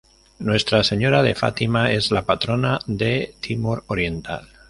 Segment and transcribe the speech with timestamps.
[0.39, 4.49] Nuestra Señora de Fátima es la patrona de Timor Oriental.